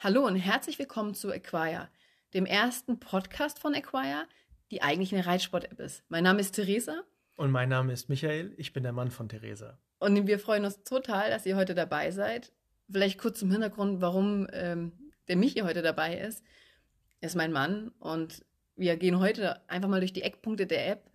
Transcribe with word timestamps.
Hallo 0.00 0.24
und 0.24 0.36
herzlich 0.36 0.78
willkommen 0.78 1.12
zu 1.12 1.32
Acquire, 1.32 1.88
dem 2.32 2.46
ersten 2.46 3.00
Podcast 3.00 3.58
von 3.58 3.74
Acquire, 3.74 4.28
die 4.70 4.80
eigentlich 4.80 5.12
eine 5.12 5.26
Reitsport-App 5.26 5.80
ist. 5.80 6.04
Mein 6.08 6.22
Name 6.22 6.38
ist 6.38 6.52
Theresa. 6.52 7.02
Und 7.34 7.50
mein 7.50 7.68
Name 7.68 7.92
ist 7.92 8.08
Michael, 8.08 8.54
ich 8.58 8.72
bin 8.72 8.84
der 8.84 8.92
Mann 8.92 9.10
von 9.10 9.28
Theresa. 9.28 9.76
Und 9.98 10.28
wir 10.28 10.38
freuen 10.38 10.64
uns 10.64 10.84
total, 10.84 11.30
dass 11.30 11.46
ihr 11.46 11.56
heute 11.56 11.74
dabei 11.74 12.12
seid. 12.12 12.52
Vielleicht 12.88 13.18
kurz 13.18 13.40
zum 13.40 13.50
Hintergrund, 13.50 14.00
warum 14.00 14.46
ähm, 14.52 14.92
der 15.26 15.34
Michi 15.34 15.62
heute 15.62 15.82
dabei 15.82 16.16
ist. 16.16 16.44
Er 17.20 17.26
ist 17.26 17.34
mein 17.34 17.50
Mann 17.50 17.90
und 17.98 18.44
wir 18.76 18.96
gehen 18.98 19.18
heute 19.18 19.68
einfach 19.68 19.88
mal 19.88 19.98
durch 19.98 20.12
die 20.12 20.22
Eckpunkte 20.22 20.68
der 20.68 20.92
App. 20.92 21.10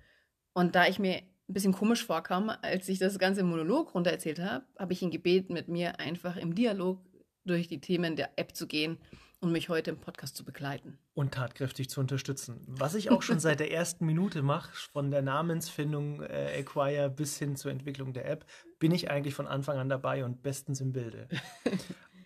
Und 0.51 0.75
da 0.75 0.87
ich 0.87 0.99
mir 0.99 1.19
ein 1.19 1.53
bisschen 1.53 1.71
komisch 1.71 2.03
vorkam, 2.03 2.51
als 2.61 2.89
ich 2.89 2.99
das 2.99 3.17
ganze 3.17 3.43
Monolog 3.43 3.95
runter 3.95 4.11
erzählt 4.11 4.39
habe, 4.39 4.65
habe 4.77 4.91
ich 4.91 5.01
ihn 5.01 5.09
gebeten, 5.09 5.53
mit 5.53 5.69
mir 5.69 6.01
einfach 6.01 6.35
im 6.35 6.53
Dialog 6.53 6.99
durch 7.45 7.67
die 7.67 7.79
Themen 7.79 8.15
der 8.15 8.31
App 8.37 8.55
zu 8.55 8.67
gehen 8.67 8.97
und 9.39 9.51
mich 9.51 9.69
heute 9.69 9.91
im 9.91 9.97
Podcast 9.97 10.37
zu 10.37 10.45
begleiten. 10.45 10.97
Und 11.13 11.33
tatkräftig 11.33 11.89
zu 11.89 11.99
unterstützen. 11.99 12.61
Was 12.67 12.95
ich 12.95 13.11
auch 13.11 13.21
schon 13.21 13.39
seit 13.39 13.59
der 13.59 13.71
ersten 13.71 14.05
Minute 14.05 14.41
mache, 14.41 14.71
von 14.91 15.11
der 15.11 15.21
Namensfindung 15.21 16.21
äh, 16.21 16.59
Acquire 16.59 17.09
bis 17.09 17.37
hin 17.37 17.55
zur 17.55 17.71
Entwicklung 17.71 18.13
der 18.13 18.29
App, 18.29 18.45
bin 18.79 18.91
ich 18.91 19.11
eigentlich 19.11 19.33
von 19.33 19.47
Anfang 19.47 19.77
an 19.77 19.89
dabei 19.89 20.23
und 20.23 20.41
bestens 20.41 20.79
im 20.81 20.93
Bilde. 20.93 21.27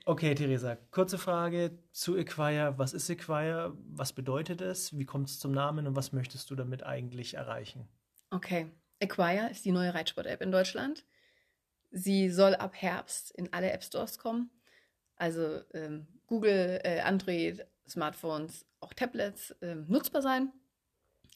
Okay, 0.09 0.33
Theresa, 0.35 0.77
kurze 0.91 1.17
Frage 1.17 1.77
zu 1.91 2.15
Acquire. 2.15 2.75
Was 2.77 2.93
ist 2.93 3.09
Acquire? 3.09 3.75
Was 3.89 4.13
bedeutet 4.13 4.61
es? 4.61 4.97
Wie 4.97 5.03
kommt 5.03 5.27
es 5.27 5.37
zum 5.37 5.51
Namen 5.51 5.85
und 5.85 5.97
was 5.97 6.13
möchtest 6.13 6.49
du 6.49 6.55
damit 6.55 6.81
eigentlich 6.81 7.33
erreichen? 7.33 7.89
Okay, 8.29 8.67
Acquire 9.01 9.49
ist 9.51 9.65
die 9.65 9.73
neue 9.73 9.93
Reitsport-App 9.93 10.41
in 10.41 10.53
Deutschland. 10.53 11.03
Sie 11.91 12.29
soll 12.29 12.55
ab 12.55 12.73
Herbst 12.75 13.31
in 13.31 13.51
alle 13.51 13.69
App 13.69 13.83
Stores 13.83 14.17
kommen. 14.17 14.49
Also 15.17 15.61
ähm, 15.73 16.07
Google, 16.27 16.79
äh, 16.83 17.01
Android, 17.01 17.65
Smartphones, 17.87 18.65
auch 18.79 18.93
Tablets 18.93 19.55
ähm, 19.61 19.85
nutzbar 19.87 20.21
sein. 20.21 20.51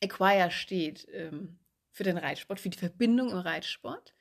Acquire 0.02 0.52
steht 0.52 1.08
ähm, 1.12 1.60
für 1.92 2.04
den 2.04 2.18
Reitsport, 2.18 2.60
für 2.60 2.70
die 2.70 2.78
Verbindung 2.78 3.30
im 3.30 3.38
Reitsport. 3.38 4.14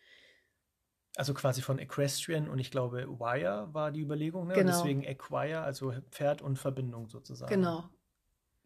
Also 1.16 1.34
quasi 1.34 1.60
von 1.60 1.78
Equestrian 1.78 2.48
und 2.48 2.58
ich 2.58 2.70
glaube 2.70 3.06
Wire 3.08 3.68
war 3.72 3.90
die 3.90 4.00
Überlegung, 4.00 4.46
ne? 4.46 4.54
Genau. 4.54 4.70
Deswegen 4.70 5.04
Acquire, 5.04 5.60
also 5.62 5.92
Pferd 6.10 6.40
und 6.40 6.56
Verbindung 6.56 7.08
sozusagen. 7.08 7.52
Genau. 7.52 7.88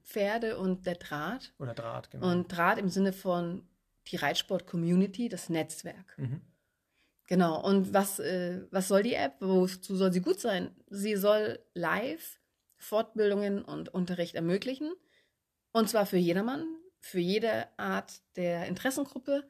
Pferde 0.02 0.58
und 0.58 0.86
der 0.86 0.96
Draht. 0.96 1.54
Oder 1.58 1.74
Draht, 1.74 2.10
genau. 2.10 2.30
Und 2.30 2.48
Draht 2.48 2.78
im 2.78 2.90
Sinne 2.90 3.12
von 3.12 3.66
die 4.08 4.16
Reitsport-Community, 4.16 5.28
das 5.28 5.48
Netzwerk. 5.48 6.18
mhm. 6.18 6.42
Genau. 7.26 7.62
Und 7.62 7.94
was, 7.94 8.18
äh, 8.18 8.62
was 8.70 8.88
soll 8.88 9.02
die 9.02 9.14
App? 9.14 9.36
Wozu 9.40 9.96
soll 9.96 10.12
sie 10.12 10.20
gut 10.20 10.40
sein? 10.40 10.74
Sie 10.88 11.16
soll 11.16 11.58
live 11.74 12.38
Fortbildungen 12.76 13.64
und 13.64 13.88
Unterricht 13.88 14.34
ermöglichen. 14.34 14.92
Und 15.72 15.88
zwar 15.88 16.06
für 16.06 16.18
jedermann, 16.18 16.64
für 17.00 17.20
jede 17.20 17.66
Art 17.78 18.20
der 18.36 18.66
Interessengruppe, 18.66 19.44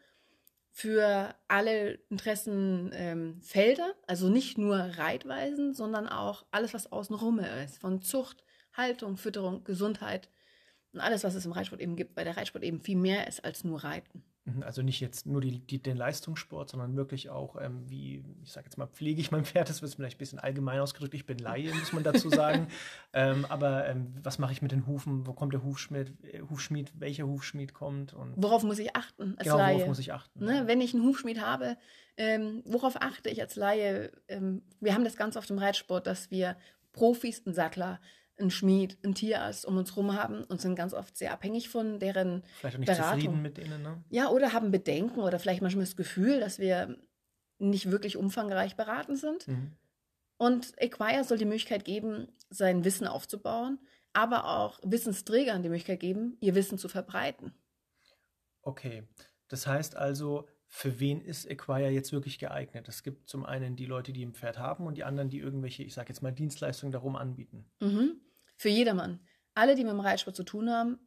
für 0.70 1.34
alle 1.46 2.00
Interessenfelder. 2.10 3.94
also 4.06 4.28
nicht 4.28 4.58
nur 4.58 4.76
Reitweisen, 4.76 5.72
sondern 5.72 6.08
auch 6.08 6.44
alles, 6.50 6.74
was 6.74 6.90
außenrum 6.90 7.38
ist. 7.38 7.78
Von 7.78 8.02
Zucht, 8.02 8.44
Haltung, 8.72 9.16
Fütterung, 9.16 9.62
Gesundheit 9.62 10.30
und 10.92 11.00
alles, 11.00 11.22
was 11.22 11.34
es 11.34 11.44
im 11.44 11.52
Reitsport 11.52 11.80
eben 11.80 11.96
gibt, 11.96 12.16
weil 12.16 12.24
der 12.24 12.36
Reitsport 12.36 12.64
eben 12.64 12.80
viel 12.80 12.96
mehr 12.96 13.28
ist 13.28 13.44
als 13.44 13.62
nur 13.62 13.84
Reiten. 13.84 14.24
Mhm, 14.46 14.62
Also 14.62 14.82
nicht 14.82 15.00
jetzt 15.00 15.26
nur 15.26 15.40
die, 15.40 15.58
die, 15.60 15.82
den 15.82 15.96
Leistungssport, 15.96 16.68
sondern 16.70 16.96
wirklich 16.96 17.30
auch, 17.30 17.56
ähm, 17.60 17.88
wie, 17.88 18.22
ich 18.42 18.52
sage 18.52 18.66
jetzt 18.66 18.76
mal, 18.76 18.86
pflege 18.86 19.20
ich 19.20 19.30
mein 19.30 19.44
Pferd, 19.44 19.68
das 19.70 19.80
wird 19.80 19.94
vielleicht 19.94 20.16
ein 20.16 20.18
bisschen 20.18 20.38
allgemein 20.38 20.80
ausgedrückt, 20.80 21.14
ich 21.14 21.24
bin 21.24 21.38
Laie, 21.38 21.72
muss 21.74 21.92
man 21.92 22.02
dazu 22.02 22.28
sagen. 22.28 22.68
ähm, 23.14 23.46
aber 23.48 23.86
ähm, 23.86 24.14
was 24.22 24.38
mache 24.38 24.52
ich 24.52 24.60
mit 24.60 24.72
den 24.72 24.86
Hufen? 24.86 25.26
Wo 25.26 25.32
kommt 25.32 25.54
der 25.54 25.62
Hufschmied? 25.62 26.12
äh, 26.24 26.40
Hufschmied 26.42 26.92
welcher 26.98 27.26
Hufschmied 27.26 27.72
kommt? 27.72 28.12
Und 28.12 28.34
Worauf 28.36 28.62
muss 28.64 28.78
ich 28.78 28.94
achten 28.94 29.34
als 29.38 29.44
genau, 29.44 29.56
Laie? 29.56 29.76
worauf 29.76 29.88
muss 29.88 29.98
ich 29.98 30.12
achten? 30.12 30.44
Ne, 30.44 30.64
wenn 30.66 30.80
ich 30.80 30.94
einen 30.94 31.04
Hufschmied 31.04 31.40
habe, 31.40 31.76
ähm, 32.16 32.62
worauf 32.66 33.00
achte 33.00 33.30
ich 33.30 33.40
als 33.40 33.56
Laie? 33.56 34.12
Ähm, 34.28 34.62
wir 34.80 34.94
haben 34.94 35.04
das 35.04 35.16
ganz 35.16 35.36
oft 35.36 35.50
im 35.50 35.58
Reitsport, 35.58 36.06
dass 36.06 36.30
wir 36.30 36.56
Profis, 36.92 37.42
einen 37.44 37.54
Sattler, 37.54 37.98
einen 38.38 38.50
Schmied, 38.50 38.98
einen 39.04 39.14
Tierarzt 39.14 39.64
um 39.64 39.76
uns 39.76 39.90
herum 39.92 40.14
haben 40.14 40.44
und 40.44 40.60
sind 40.60 40.74
ganz 40.74 40.92
oft 40.92 41.16
sehr 41.16 41.32
abhängig 41.32 41.68
von 41.68 41.98
deren 41.98 42.42
vielleicht 42.58 42.76
auch 42.76 42.80
nicht 42.80 42.86
Beratung. 42.88 43.20
zufrieden 43.20 43.42
mit 43.42 43.56
denen, 43.56 43.82
ne? 43.82 44.02
Ja, 44.10 44.28
oder 44.30 44.52
haben 44.52 44.70
Bedenken 44.70 45.20
oder 45.20 45.38
vielleicht 45.38 45.62
manchmal 45.62 45.84
das 45.84 45.96
Gefühl, 45.96 46.40
dass 46.40 46.58
wir 46.58 46.98
nicht 47.58 47.90
wirklich 47.90 48.16
umfangreich 48.16 48.76
beraten 48.76 49.16
sind. 49.16 49.46
Mhm. 49.46 49.72
Und 50.36 50.74
Acquire 50.80 51.24
soll 51.24 51.38
die 51.38 51.44
Möglichkeit 51.44 51.84
geben, 51.84 52.28
sein 52.50 52.84
Wissen 52.84 53.06
aufzubauen, 53.06 53.78
aber 54.12 54.46
auch 54.48 54.80
Wissensträgern 54.82 55.62
die 55.62 55.68
Möglichkeit 55.68 56.00
geben, 56.00 56.36
ihr 56.40 56.54
Wissen 56.54 56.78
zu 56.78 56.88
verbreiten. 56.88 57.54
Okay, 58.62 59.04
das 59.48 59.66
heißt 59.66 59.96
also, 59.96 60.48
für 60.74 60.98
wen 60.98 61.20
ist 61.20 61.48
Acquire 61.48 61.88
jetzt 61.90 62.12
wirklich 62.12 62.40
geeignet? 62.40 62.88
Es 62.88 63.04
gibt 63.04 63.30
zum 63.30 63.46
einen 63.46 63.76
die 63.76 63.86
Leute, 63.86 64.12
die 64.12 64.26
ein 64.26 64.34
Pferd 64.34 64.58
haben 64.58 64.88
und 64.88 64.96
die 64.96 65.04
anderen, 65.04 65.28
die 65.28 65.38
irgendwelche, 65.38 65.84
ich 65.84 65.94
sage 65.94 66.08
jetzt 66.08 66.20
mal, 66.20 66.32
Dienstleistungen 66.32 66.90
darum 66.90 67.14
anbieten. 67.14 67.64
Mhm. 67.78 68.20
Für 68.56 68.70
jedermann. 68.70 69.20
Alle, 69.54 69.76
die 69.76 69.84
mit 69.84 69.92
dem 69.92 70.00
Reitsport 70.00 70.34
zu 70.34 70.42
tun 70.42 70.68
haben, 70.68 70.98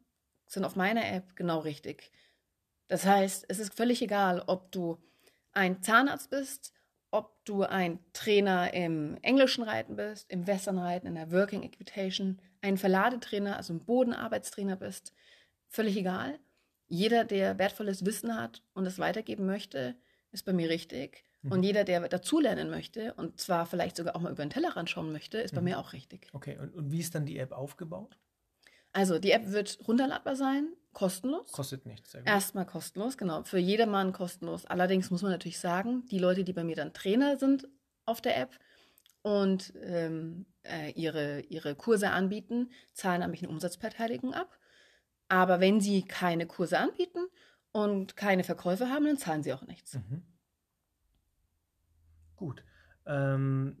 sind 0.46 0.64
auf 0.64 0.74
meiner 0.74 1.06
App 1.12 1.36
genau 1.36 1.58
richtig. 1.58 2.10
Das 2.86 3.04
heißt, 3.04 3.44
es 3.48 3.58
ist 3.58 3.74
völlig 3.74 4.00
egal, 4.00 4.42
ob 4.46 4.72
du 4.72 4.96
ein 5.52 5.82
Zahnarzt 5.82 6.30
bist, 6.30 6.72
ob 7.10 7.44
du 7.44 7.62
ein 7.62 7.98
Trainer 8.14 8.72
im 8.72 9.18
englischen 9.20 9.64
Reiten 9.64 9.96
bist, 9.96 10.30
im 10.30 10.46
Westernreiten, 10.46 11.06
in 11.08 11.14
der 11.14 11.30
Working 11.30 11.62
Equitation, 11.62 12.40
ein 12.62 12.78
Verladetrainer, 12.78 13.58
also 13.58 13.74
ein 13.74 13.84
Bodenarbeitstrainer 13.84 14.76
bist. 14.76 15.12
Völlig 15.68 15.94
egal. 15.98 16.40
Jeder, 16.88 17.24
der 17.24 17.58
wertvolles 17.58 18.04
Wissen 18.04 18.34
hat 18.36 18.62
und 18.74 18.86
es 18.86 18.98
weitergeben 18.98 19.46
möchte, 19.46 19.94
ist 20.32 20.44
bei 20.44 20.52
mir 20.52 20.68
richtig. 20.68 21.24
Mhm. 21.42 21.52
Und 21.52 21.62
jeder, 21.62 21.84
der 21.84 22.08
dazulernen 22.08 22.70
möchte 22.70 23.14
und 23.14 23.40
zwar 23.40 23.66
vielleicht 23.66 23.96
sogar 23.96 24.16
auch 24.16 24.20
mal 24.20 24.32
über 24.32 24.44
den 24.44 24.50
Tellerrand 24.50 24.90
schauen 24.90 25.12
möchte, 25.12 25.38
ist 25.38 25.54
bei 25.54 25.60
Mhm. 25.60 25.64
mir 25.66 25.78
auch 25.78 25.92
richtig. 25.92 26.28
Okay, 26.32 26.58
und, 26.58 26.74
und 26.74 26.90
wie 26.90 27.00
ist 27.00 27.14
dann 27.14 27.26
die 27.26 27.38
App 27.38 27.52
aufgebaut? 27.52 28.18
Also 28.92 29.18
die 29.18 29.32
App 29.32 29.52
wird 29.52 29.78
runterladbar 29.86 30.34
sein, 30.34 30.72
kostenlos. 30.92 31.52
Kostet 31.52 31.84
nichts. 31.86 32.12
Sehr 32.12 32.22
gut. 32.22 32.28
Erstmal 32.28 32.66
kostenlos, 32.66 33.18
genau. 33.18 33.44
Für 33.44 33.58
jedermann 33.58 34.12
kostenlos. 34.12 34.64
Allerdings 34.66 35.10
muss 35.10 35.22
man 35.22 35.30
natürlich 35.30 35.58
sagen, 35.60 36.06
die 36.10 36.18
Leute, 36.18 36.42
die 36.42 36.54
bei 36.54 36.64
mir 36.64 36.74
dann 36.74 36.94
Trainer 36.94 37.36
sind 37.36 37.68
auf 38.06 38.20
der 38.22 38.38
App 38.38 38.58
und 39.22 39.74
ähm, 39.82 40.46
äh, 40.62 40.90
ihre, 40.92 41.40
ihre 41.40 41.74
Kurse 41.74 42.10
anbieten, 42.10 42.70
zahlen 42.94 43.22
an 43.22 43.30
mich 43.30 43.42
eine 43.42 43.50
Umsatzbeteiligung 43.50 44.32
ab. 44.32 44.58
Aber 45.28 45.60
wenn 45.60 45.80
sie 45.80 46.02
keine 46.02 46.46
Kurse 46.46 46.78
anbieten 46.78 47.26
und 47.72 48.16
keine 48.16 48.44
Verkäufe 48.44 48.88
haben, 48.88 49.04
dann 49.04 49.18
zahlen 49.18 49.42
sie 49.42 49.52
auch 49.52 49.66
nichts. 49.66 49.94
Mhm. 49.94 50.22
Gut. 52.36 52.64
Ähm, 53.06 53.76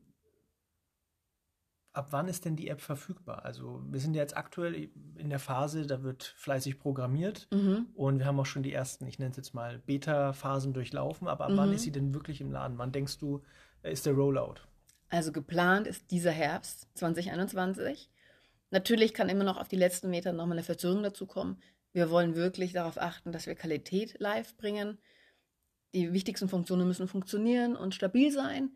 ab 1.92 2.08
wann 2.10 2.28
ist 2.28 2.44
denn 2.44 2.56
die 2.56 2.68
App 2.68 2.80
verfügbar? 2.80 3.44
Also 3.44 3.82
wir 3.88 4.00
sind 4.00 4.14
ja 4.14 4.22
jetzt 4.22 4.36
aktuell 4.36 4.90
in 5.16 5.30
der 5.30 5.38
Phase, 5.38 5.86
da 5.86 6.02
wird 6.02 6.22
fleißig 6.36 6.78
programmiert 6.78 7.48
Mhm. 7.52 7.86
und 7.94 8.18
wir 8.18 8.26
haben 8.26 8.38
auch 8.40 8.46
schon 8.46 8.62
die 8.62 8.72
ersten, 8.72 9.06
ich 9.06 9.18
nenne 9.18 9.30
es 9.30 9.36
jetzt 9.36 9.54
mal 9.54 9.78
Beta-Phasen 9.80 10.72
durchlaufen, 10.74 11.28
aber 11.28 11.46
ab 11.46 11.52
wann 11.54 11.68
Mhm. 11.70 11.74
ist 11.76 11.82
sie 11.82 11.92
denn 11.92 12.14
wirklich 12.14 12.40
im 12.40 12.50
Laden? 12.52 12.78
Wann 12.78 12.92
denkst 12.92 13.18
du, 13.18 13.42
äh, 13.82 13.92
ist 13.92 14.06
der 14.06 14.14
Rollout? 14.14 14.56
Also 15.08 15.32
geplant 15.32 15.86
ist 15.86 16.10
dieser 16.10 16.30
Herbst 16.32 16.88
2021. 16.94 18.10
Natürlich 18.70 19.14
kann 19.14 19.28
immer 19.28 19.44
noch 19.44 19.58
auf 19.58 19.68
die 19.68 19.76
letzten 19.76 20.10
Meter 20.10 20.32
nochmal 20.32 20.58
eine 20.58 20.64
Verzögerung 20.64 21.02
dazukommen. 21.02 21.62
Wir 21.92 22.10
wollen 22.10 22.34
wirklich 22.34 22.72
darauf 22.72 22.98
achten, 22.98 23.32
dass 23.32 23.46
wir 23.46 23.54
Qualität 23.54 24.16
live 24.18 24.56
bringen. 24.56 24.98
Die 25.94 26.12
wichtigsten 26.12 26.48
Funktionen 26.48 26.86
müssen 26.86 27.08
funktionieren 27.08 27.76
und 27.76 27.94
stabil 27.94 28.30
sein. 28.30 28.70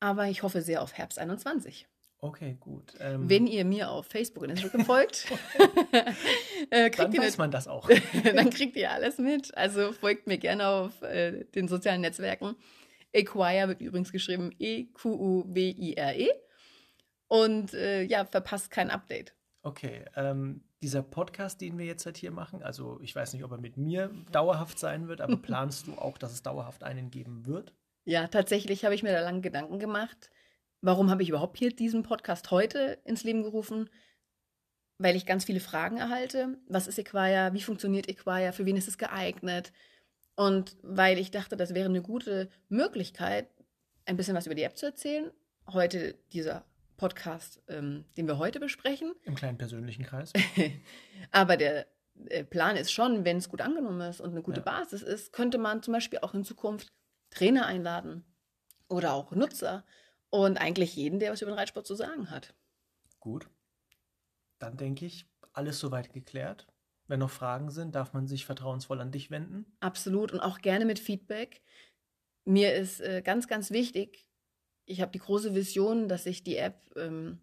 Aber 0.00 0.28
ich 0.28 0.42
hoffe 0.42 0.62
sehr 0.62 0.82
auf 0.82 0.94
Herbst 0.94 1.18
21. 1.18 1.88
Okay, 2.18 2.56
gut. 2.60 2.94
Ähm, 3.00 3.28
Wenn 3.28 3.48
ihr 3.48 3.64
mir 3.64 3.90
auf 3.90 4.06
Facebook 4.06 4.44
und 4.44 4.50
Instagram 4.50 4.84
folgt, 4.84 5.26
äh, 6.70 6.88
dann 6.88 6.90
kriegt 6.92 7.14
ihr 7.14 7.20
weiß 7.20 7.36
man 7.36 7.50
das 7.50 7.66
auch. 7.66 7.88
dann 8.24 8.50
kriegt 8.50 8.76
ihr 8.76 8.92
alles 8.92 9.18
mit. 9.18 9.56
Also 9.56 9.92
folgt 9.92 10.28
mir 10.28 10.38
gerne 10.38 10.68
auf 10.68 11.02
äh, 11.02 11.44
den 11.46 11.66
sozialen 11.66 12.00
Netzwerken. 12.00 12.54
Acquire 13.12 13.68
wird 13.68 13.80
übrigens 13.80 14.12
geschrieben 14.12 14.52
E-Q-U-W-I-R-E. 14.58 16.30
Und 17.32 17.72
äh, 17.72 18.02
ja, 18.02 18.26
verpasst 18.26 18.70
kein 18.70 18.90
Update. 18.90 19.32
Okay, 19.62 20.04
ähm, 20.16 20.62
dieser 20.82 21.02
Podcast, 21.02 21.62
den 21.62 21.78
wir 21.78 21.86
jetzt 21.86 22.04
halt 22.04 22.18
hier 22.18 22.30
machen, 22.30 22.62
also 22.62 23.00
ich 23.00 23.16
weiß 23.16 23.32
nicht, 23.32 23.42
ob 23.42 23.52
er 23.52 23.56
mit 23.56 23.78
mir 23.78 24.10
dauerhaft 24.32 24.78
sein 24.78 25.08
wird, 25.08 25.22
aber 25.22 25.36
planst 25.42 25.86
du 25.86 25.92
auch, 25.94 26.18
dass 26.18 26.34
es 26.34 26.42
dauerhaft 26.42 26.82
einen 26.82 27.10
geben 27.10 27.46
wird? 27.46 27.72
Ja, 28.04 28.26
tatsächlich 28.26 28.84
habe 28.84 28.94
ich 28.94 29.02
mir 29.02 29.12
da 29.12 29.22
lange 29.22 29.40
Gedanken 29.40 29.78
gemacht. 29.78 30.30
Warum 30.82 31.10
habe 31.10 31.22
ich 31.22 31.30
überhaupt 31.30 31.56
hier 31.56 31.74
diesen 31.74 32.02
Podcast 32.02 32.50
heute 32.50 32.98
ins 33.06 33.24
Leben 33.24 33.44
gerufen? 33.44 33.88
Weil 34.98 35.16
ich 35.16 35.24
ganz 35.24 35.46
viele 35.46 35.60
Fragen 35.60 35.96
erhalte. 35.96 36.58
Was 36.68 36.86
ist 36.86 36.98
Equire? 36.98 37.54
Wie 37.54 37.62
funktioniert 37.62 38.10
Equire? 38.10 38.52
Für 38.52 38.66
wen 38.66 38.76
ist 38.76 38.88
es 38.88 38.98
geeignet? 38.98 39.72
Und 40.36 40.76
weil 40.82 41.16
ich 41.16 41.30
dachte, 41.30 41.56
das 41.56 41.72
wäre 41.72 41.88
eine 41.88 42.02
gute 42.02 42.50
Möglichkeit, 42.68 43.48
ein 44.04 44.18
bisschen 44.18 44.36
was 44.36 44.44
über 44.44 44.54
die 44.54 44.64
App 44.64 44.76
zu 44.76 44.84
erzählen. 44.84 45.30
Heute 45.66 46.18
dieser 46.34 46.66
Podcast, 47.02 47.60
ähm, 47.66 48.04
den 48.16 48.28
wir 48.28 48.38
heute 48.38 48.60
besprechen. 48.60 49.12
Im 49.24 49.34
kleinen 49.34 49.58
persönlichen 49.58 50.04
Kreis. 50.04 50.32
Aber 51.32 51.56
der 51.56 51.88
äh, 52.26 52.44
Plan 52.44 52.76
ist 52.76 52.92
schon, 52.92 53.24
wenn 53.24 53.38
es 53.38 53.48
gut 53.48 53.60
angenommen 53.60 54.00
ist 54.02 54.20
und 54.20 54.30
eine 54.30 54.40
gute 54.40 54.60
Ja. 54.60 54.78
Basis 54.78 55.02
ist, 55.02 55.32
könnte 55.32 55.58
man 55.58 55.82
zum 55.82 55.94
Beispiel 55.94 56.20
auch 56.20 56.32
in 56.32 56.44
Zukunft 56.44 56.92
Trainer 57.30 57.66
einladen 57.66 58.24
oder 58.88 59.14
auch 59.14 59.32
Nutzer 59.32 59.84
und 60.30 60.58
eigentlich 60.58 60.94
jeden, 60.94 61.18
der 61.18 61.32
was 61.32 61.42
über 61.42 61.50
den 61.50 61.58
Reitsport 61.58 61.88
zu 61.88 61.96
sagen 61.96 62.30
hat. 62.30 62.54
Gut. 63.18 63.48
Dann 64.60 64.76
denke 64.76 65.04
ich, 65.04 65.26
alles 65.52 65.80
soweit 65.80 66.12
geklärt. 66.12 66.68
Wenn 67.08 67.18
noch 67.18 67.30
Fragen 67.30 67.72
sind, 67.72 67.96
darf 67.96 68.12
man 68.12 68.28
sich 68.28 68.46
vertrauensvoll 68.46 69.00
an 69.00 69.10
dich 69.10 69.28
wenden. 69.32 69.66
Absolut 69.80 70.30
und 70.30 70.38
auch 70.38 70.60
gerne 70.60 70.84
mit 70.84 71.00
Feedback. 71.00 71.62
Mir 72.44 72.76
ist 72.76 73.00
äh, 73.00 73.22
ganz, 73.22 73.48
ganz 73.48 73.72
wichtig, 73.72 74.24
ich 74.86 75.00
habe 75.00 75.12
die 75.12 75.18
große 75.18 75.54
Vision, 75.54 76.08
dass 76.08 76.26
ich 76.26 76.42
die 76.42 76.56
App, 76.56 76.76
ähm, 76.96 77.40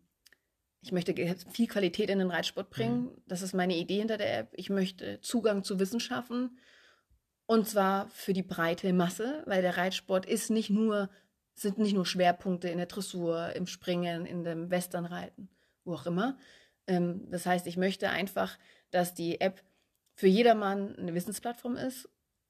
ich 0.82 0.92
möchte 0.92 1.14
viel 1.52 1.68
Qualität 1.68 2.10
in 2.10 2.20
den 2.20 2.32
Reitsport 2.32 2.70
bringen. 2.70 3.12
Das 3.28 3.42
ist 3.42 3.54
meine 3.54 3.76
Idee 3.76 4.00
hinter 4.00 4.18
der 4.18 4.40
App. 4.40 4.54
Ich 4.56 4.70
möchte 4.70 5.20
Zugang 5.22 5.64
zu 5.64 5.80
Wissen 5.80 6.00
schaffen 6.00 6.58
und 7.50 7.68
zwar 7.68 8.08
für 8.10 8.34
die 8.34 8.44
breite 8.44 8.94
Masse, 8.94 9.42
weil 9.48 9.64
der 9.64 9.76
Reitsport 9.76 10.28
ist 10.28 10.52
nicht 10.52 10.70
nur, 10.70 11.10
sind 11.56 11.80
nicht 11.80 11.96
nur 11.96 12.06
Schwerpunkte 12.06 12.70
in 12.70 12.78
der 12.78 12.86
Dressur, 12.86 13.56
im 13.56 13.66
Springen, 13.66 14.28
in 14.28 14.44
dem 14.44 14.70
Westernreiten, 14.70 15.50
wo 15.84 15.96
auch 15.96 16.06
immer. 16.06 16.38
Ähm, 16.86 17.28
das 17.32 17.48
heißt, 17.48 17.66
ich 17.66 17.76
möchte 17.76 18.10
einfach, 18.12 18.60
dass 18.92 19.16
die 19.16 19.42
App 19.42 19.64
für 20.14 20.28
jedermann 20.28 20.96
eine 20.96 21.16
Wissensplattform 21.16 21.76
ist 21.76 22.08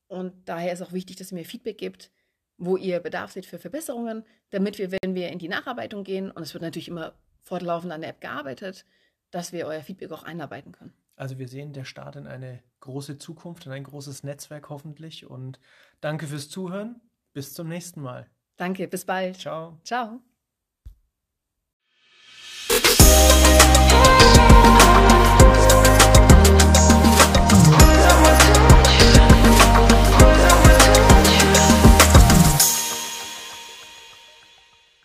und 0.08 0.34
daher 0.50 0.74
ist 0.74 0.82
auch 0.82 0.92
wichtig, 0.92 1.16
dass 1.16 1.32
ihr 1.32 1.38
mir 1.38 1.46
Feedback 1.46 1.78
gibt, 1.78 2.12
wo 2.60 2.78
ihr 2.78 3.00
Bedarf 3.00 3.32
seht 3.32 3.46
für 3.46 3.58
Verbesserungen, 3.58 4.24
damit 4.52 4.78
wir, 4.78 4.92
wenn 4.92 5.16
wir 5.16 5.30
in 5.30 5.40
die 5.40 5.48
Nacharbeitung 5.48 6.04
gehen, 6.04 6.30
und 6.30 6.44
es 6.44 6.54
wird 6.54 6.62
natürlich 6.62 6.90
immer 6.90 7.14
fortlaufend 7.42 7.92
an 7.92 8.02
der 8.02 8.12
App 8.12 8.22
gearbeitet, 8.22 8.86
dass 9.32 9.54
wir 9.54 9.66
euer 9.66 9.82
Feedback 9.82 10.12
auch 10.12 10.24
einarbeiten 10.24 10.72
können. 10.72 10.94
Also 11.16 11.38
wir 11.38 11.48
sehen 11.48 11.74
der 11.74 11.86
Start 11.86 12.16
in 12.16 12.28
eine 12.28 12.64
große 12.82 13.18
Zukunft, 13.18 13.66
in 13.66 13.72
ein 13.72 13.84
großes 13.84 14.24
Netzwerk 14.24 14.70
hoffentlich. 14.70 15.26
Und 15.26 15.60
danke 16.00 16.28
fürs 16.28 16.50
Zuhören. 16.50 17.02
Bis 17.34 17.54
zum 17.54 17.68
nächsten 17.68 18.02
Mal. 18.02 18.28
Danke, 18.58 18.88
bis 18.88 19.06
bald. 19.06 19.38
Ciao. 19.38 19.80
Ciao. 19.84 20.22